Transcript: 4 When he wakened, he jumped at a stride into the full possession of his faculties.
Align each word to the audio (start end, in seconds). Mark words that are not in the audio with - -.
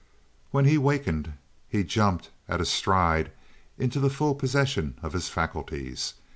4 0.51 0.57
When 0.57 0.65
he 0.65 0.79
wakened, 0.79 1.33
he 1.69 1.83
jumped 1.83 2.31
at 2.49 2.59
a 2.59 2.65
stride 2.65 3.31
into 3.77 3.99
the 3.99 4.09
full 4.09 4.33
possession 4.33 4.97
of 5.03 5.13
his 5.13 5.29
faculties. 5.29 6.15